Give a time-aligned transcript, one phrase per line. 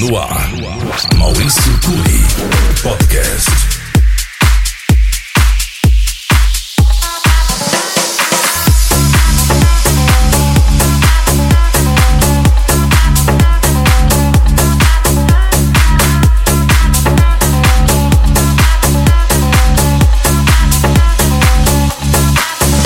[0.00, 0.50] No ar,
[1.18, 2.24] Maurício Turi,
[2.82, 3.50] podcast.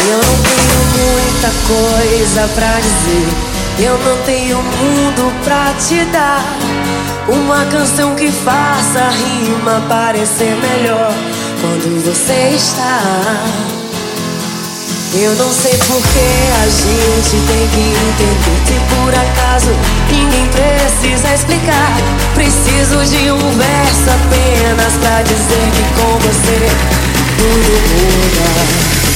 [0.01, 3.55] Eu não tenho muita coisa pra dizer.
[3.79, 6.94] Eu não tenho mundo pra te dar.
[7.27, 11.13] Uma canção que faça a rima parecer melhor
[11.61, 13.01] quando você está.
[15.15, 16.27] Eu não sei porque
[16.61, 19.71] a gente tem que entender se por acaso
[20.11, 21.97] ninguém precisa explicar.
[22.35, 26.69] Preciso de um verso apenas pra dizer que com você
[27.39, 29.14] tudo muda.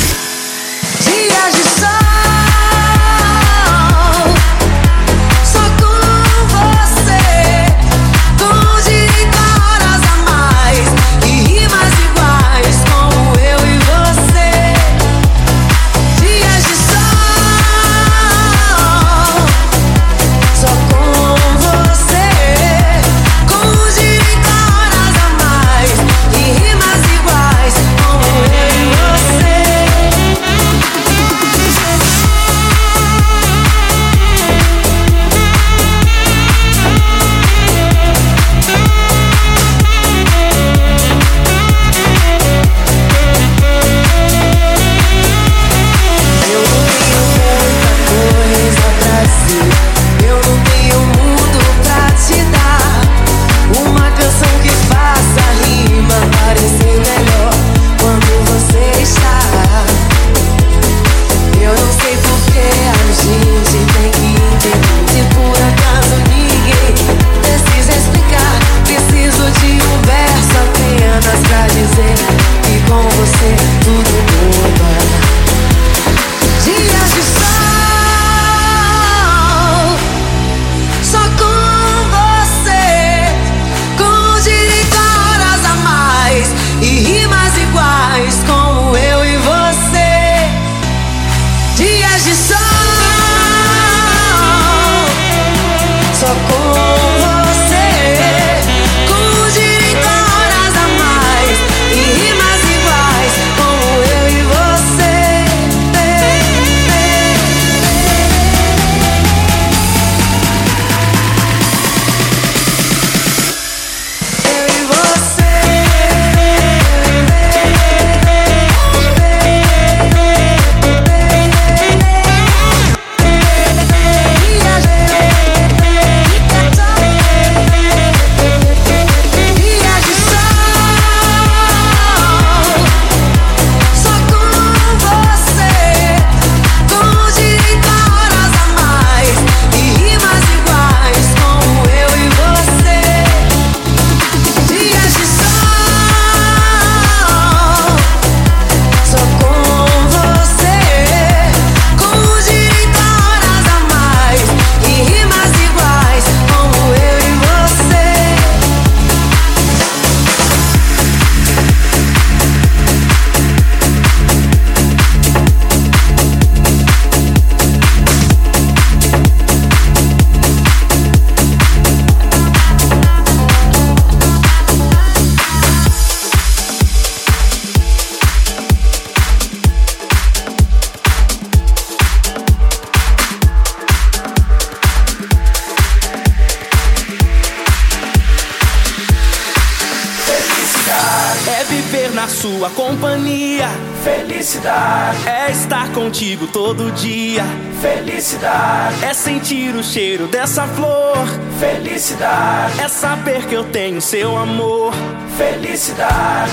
[196.53, 197.45] todo dia.
[197.81, 201.27] Felicidade é sentir o cheiro dessa flor.
[201.59, 204.93] Felicidade é saber que eu tenho seu amor.
[205.37, 206.53] Felicidade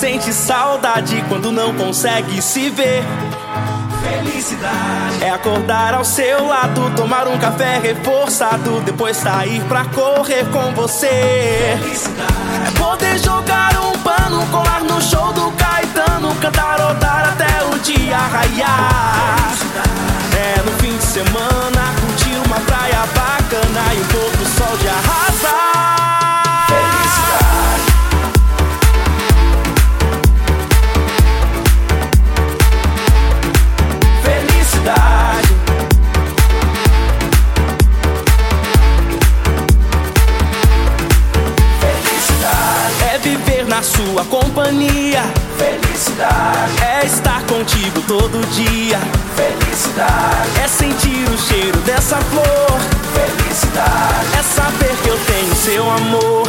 [0.00, 3.04] sente saudade quando não consegue se ver.
[4.02, 10.72] Felicidade É acordar ao seu lado, tomar um café reforçado, depois sair pra correr com
[10.72, 11.76] você.
[11.82, 12.32] Felicidade
[12.66, 19.52] É poder jogar um pano, colar no show do Caetano, cantarotar até o dia raiar.
[20.34, 25.99] É no fim de semana, curtir uma praia bacana e um pouco sol de arrasar.
[44.00, 45.22] Sua companhia,
[45.58, 46.82] Felicidade.
[46.82, 48.98] É estar contigo todo dia,
[49.36, 50.60] Felicidade.
[50.62, 52.80] É sentir o cheiro dessa flor,
[53.12, 54.38] Felicidade.
[54.38, 56.39] É saber que eu tenho seu amor,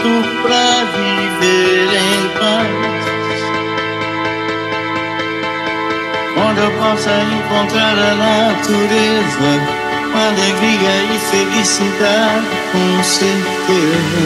[0.00, 3.00] feito pra viver em paz.
[6.36, 9.50] Onde eu possa encontrar a natureza,
[10.14, 14.24] alegria e felicidade, com certeza.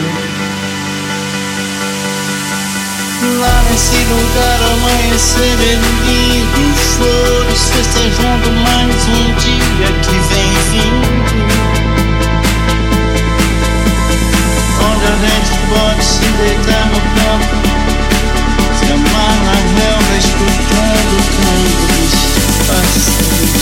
[3.39, 6.63] Lá nesse lugar amanhecer é lindo,
[6.97, 11.74] flores festejando mais um dia que vem vindo.
[15.73, 17.55] A se deitar no campo
[18.77, 22.13] Se amar na relva escutando o canto dos
[22.67, 23.54] pássaros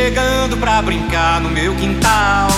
[0.00, 2.48] chegando pra brincar no meu quintal.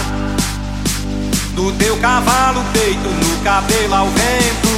[1.56, 4.68] Do teu cavalo deito no cabelo ao vento.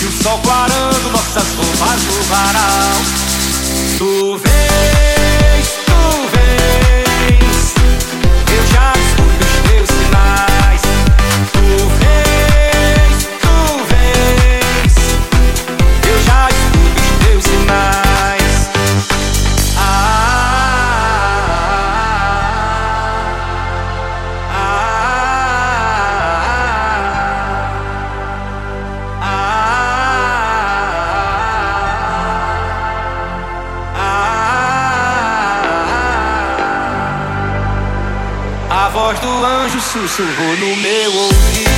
[0.00, 2.96] E o sol clarando nossas roupas no varal.
[3.98, 7.74] Tu vês, tu vês.
[8.56, 10.49] Eu já escuto os teus sinais.
[39.92, 40.26] 数数乌
[40.60, 41.69] 鲁木齐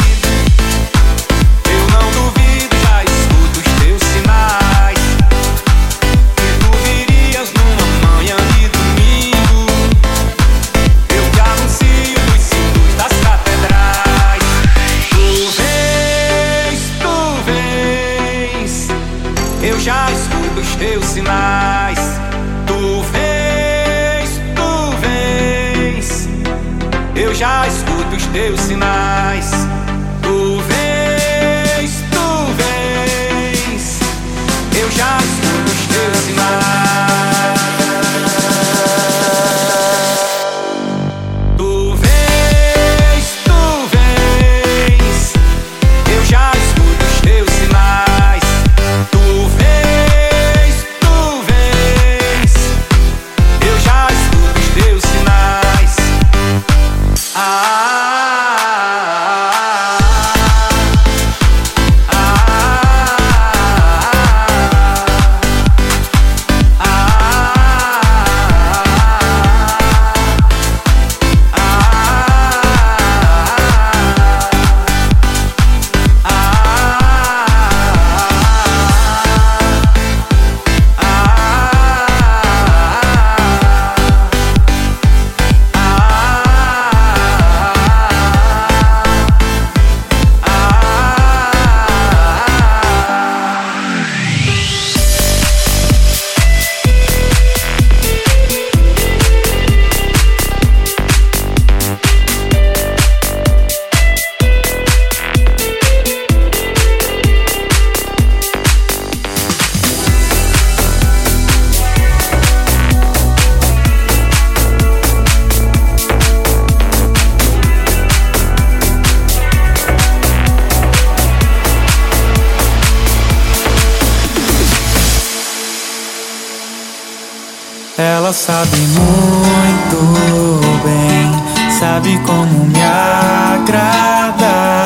[131.83, 134.85] sabe como me agrada.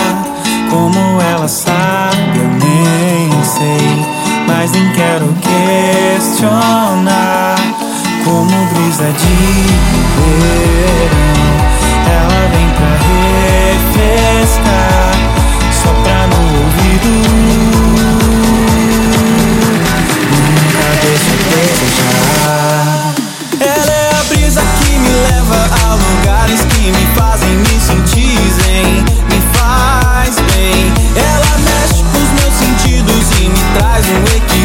[0.70, 4.06] Como ela sabe, eu nem sei,
[4.46, 5.26] mas nem quero
[6.14, 7.56] questionar.
[8.24, 9.36] Como brisa de
[10.16, 11.52] verão,
[12.16, 12.92] ela vem pra
[13.92, 15.12] refrescar,
[15.82, 17.55] sopra no ouvido.
[34.06, 34.55] E me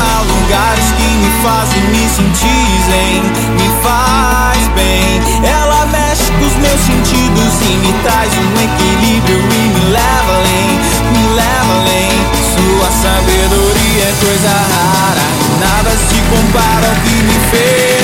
[0.00, 3.22] a lugares que me fazem me sentir zen,
[3.54, 5.20] me faz bem.
[5.42, 10.70] Ela mexe com os meus sentidos e me traz um equilíbrio e me leva além,
[11.12, 12.10] me leva além.
[12.54, 15.26] Sua sabedoria é coisa rara,
[15.60, 17.97] nada se compara ao que me fez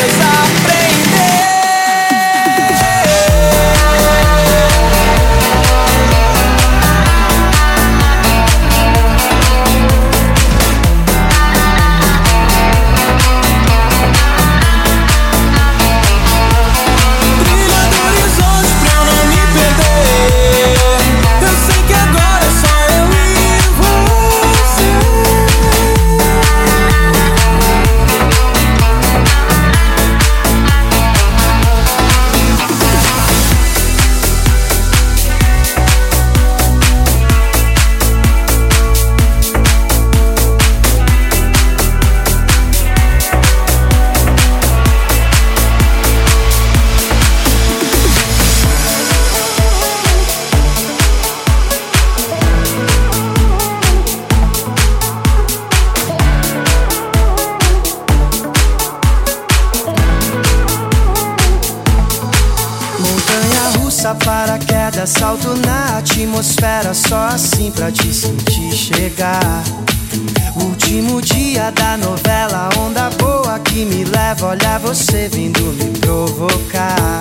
[74.55, 77.21] olha você vindo me provocar.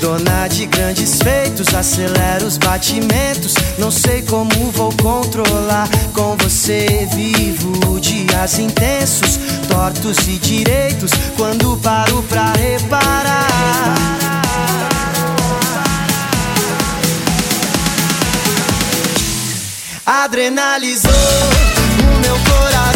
[0.00, 3.54] Dona de grandes feitos, acelera os batimentos.
[3.78, 5.88] Não sei como vou controlar.
[6.12, 9.38] Com você vivo dias intensos.
[9.68, 13.46] tortos e direitos quando paro pra reparar.
[20.04, 22.93] Adrenalizou o meu coração.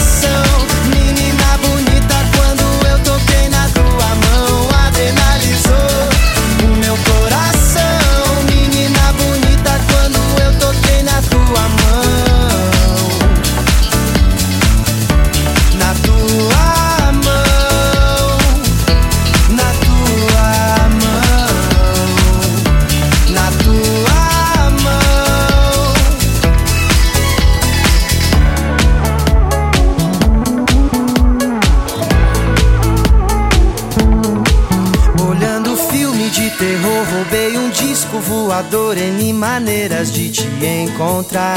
[38.70, 41.56] N maneiras de te encontrar.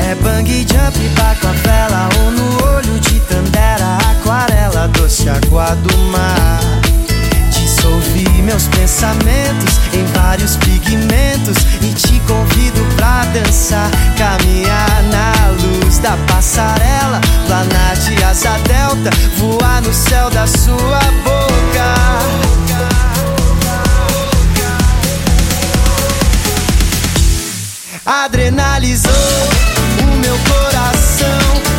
[0.00, 0.98] É bang jump
[1.40, 6.58] favela ou no olho de Tandera, aquarela doce água do mar.
[7.48, 16.16] Dissolvi meus pensamentos em vários pigmentos e te convido pra dançar, caminhar na luz da
[16.26, 21.43] passarela, planar de asa delta, voar no céu da sua boca.
[28.06, 29.10] Adrenalizou
[30.02, 31.73] o meu coração,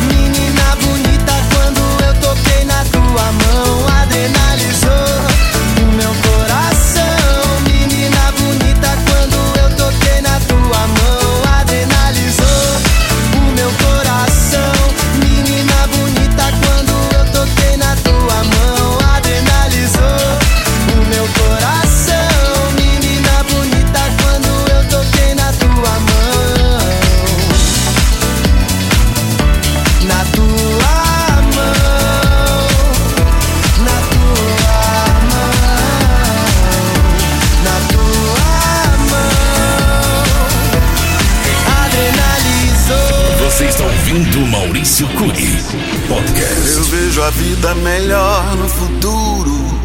[47.26, 49.80] Eu vejo a vida melhor no futuro.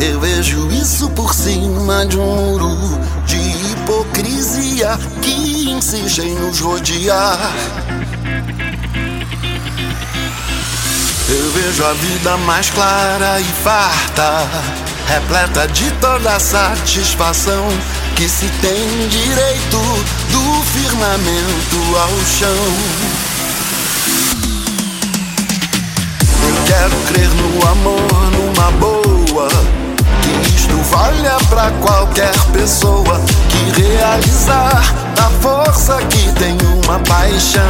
[0.00, 2.76] Eu vejo isso por cima de um muro
[3.24, 7.38] de hipocrisia que insiste em nos rodear.
[11.28, 14.48] Eu vejo a vida mais clara e farta,
[15.06, 17.68] repleta de toda a satisfação
[18.16, 19.78] que se tem direito
[20.32, 23.11] do firmamento ao chão.
[26.72, 29.48] Quero crer no amor, numa boa.
[30.22, 34.82] Que isto valha pra qualquer pessoa que realizar
[35.18, 37.62] a força que tem uma paixão.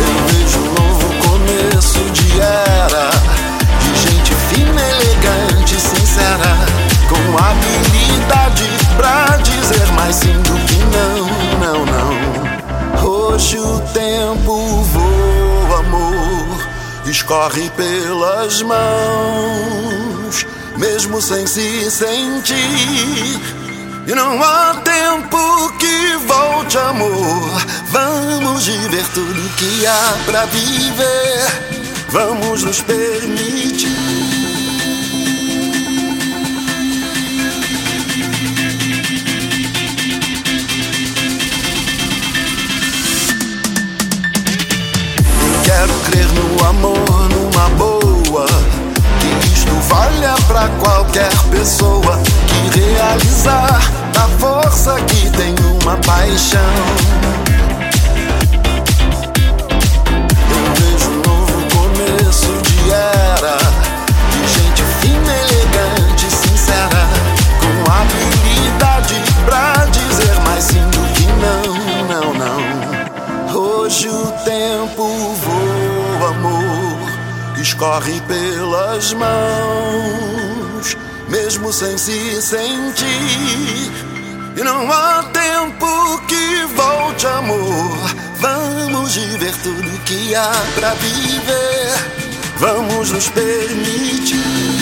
[0.00, 3.10] Eu vejo um novo começo de era
[3.80, 6.56] de gente fina, elegante, sincera,
[7.08, 11.41] com habilidade pra dizer mais sim do que não.
[13.42, 16.68] Hoje o tempo voa, amor,
[17.04, 22.54] escorre pelas mãos, mesmo sem se sentir.
[24.06, 27.66] E não há tempo que volte, amor.
[27.88, 31.82] Vamos viver tudo que há pra viver.
[32.10, 34.01] Vamos nos permitir.
[46.72, 48.46] Amor, numa boa.
[49.20, 53.80] Que isto valha pra qualquer pessoa que realizar
[54.16, 56.60] a força que tem uma paixão.
[60.50, 63.81] Eu vejo um novo começo de era
[77.62, 80.96] escorre pelas mãos,
[81.28, 83.92] mesmo sem se sentir.
[84.56, 87.98] E não há tempo que volte, amor.
[88.38, 91.94] Vamos viver tudo que há pra viver.
[92.58, 94.81] Vamos nos permitir.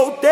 [0.00, 0.29] go.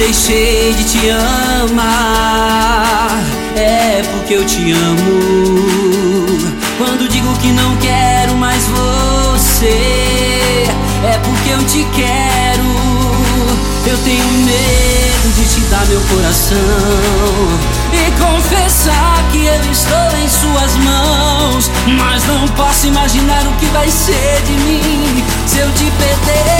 [0.00, 1.10] deixei de te
[1.70, 3.22] amar
[3.54, 6.00] é porque eu te amo.
[6.78, 10.64] Quando digo que não quero mais você,
[11.04, 12.80] é porque eu te quero.
[13.86, 16.56] Eu tenho medo de te dar meu coração
[17.92, 21.70] e confessar que eu estou em suas mãos.
[21.98, 26.59] Mas não posso imaginar o que vai ser de mim se eu te perder.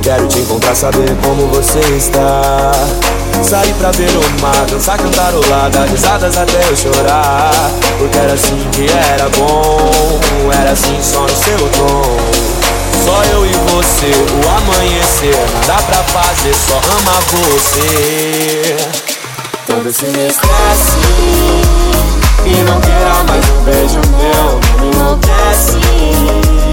[0.00, 2.72] Quero te encontrar, saber como você está.
[3.42, 7.70] Sair pra ver o mar, dançar, cantarolar, dar risadas até eu chorar.
[7.98, 10.20] Porque era assim que era bom,
[10.58, 12.16] era assim só no seu tom.
[13.04, 15.36] Só eu e você, o amanhecer,
[15.66, 18.76] nada pra fazer, só amar você.
[19.66, 20.98] Todo esse estresse
[22.44, 26.69] e não queira mais um beijo meu, me enlouquece.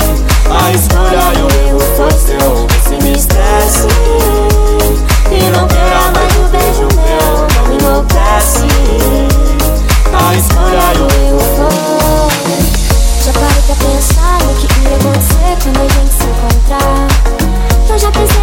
[0.49, 3.87] A escolha e o erro foi seu, você me estresse
[5.29, 8.67] e não queira mais um beijo meu, não me enlouquece.
[10.13, 11.77] A escolha e o erro foi.
[13.23, 17.07] Já parei pra pensar no que ia acontecer quando a gente se encontrar.
[17.89, 18.36] Eu já pensei,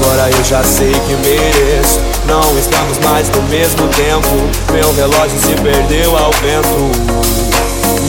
[0.00, 2.00] agora eu já sei que mereço.
[2.26, 4.28] Não estamos mais no mesmo tempo.
[4.72, 6.90] Meu relógio se perdeu ao vento.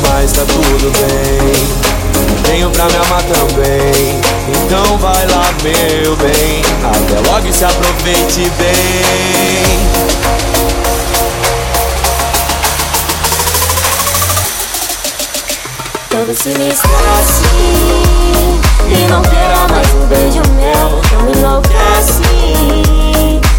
[0.08, 1.52] Mas tá tudo bem.
[2.44, 4.22] Tenho pra me amar também.
[4.48, 6.64] Então vai lá, meu bem.
[6.84, 8.72] Até logo e se aproveite bem.
[16.32, 16.88] quando se esquece
[17.20, 21.02] assim E não terá mais um beijo meu.
[21.12, 22.22] Não me enlouquece.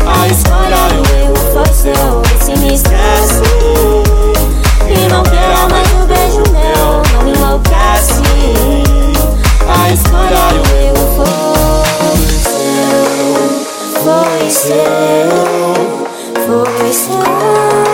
[0.07, 3.43] A escolha e o erro foi seu Vê se me assim esquece
[4.89, 7.03] E não terá mais um beijo meu.
[7.13, 8.23] Não me enlouquece.
[9.69, 13.05] A escolha e o erro foi seu.
[14.03, 15.33] Foi seu.
[16.47, 17.92] Foi seu.